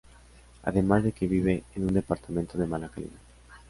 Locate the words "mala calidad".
2.65-3.19